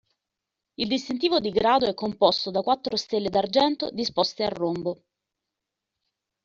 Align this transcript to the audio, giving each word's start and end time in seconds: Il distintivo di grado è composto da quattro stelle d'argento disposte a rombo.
Il 0.79 0.87
distintivo 0.87 1.39
di 1.39 1.51
grado 1.51 1.85
è 1.85 1.93
composto 1.93 2.49
da 2.49 2.63
quattro 2.63 2.95
stelle 2.97 3.29
d'argento 3.29 3.91
disposte 3.91 4.43
a 4.43 4.49
rombo. 4.49 5.03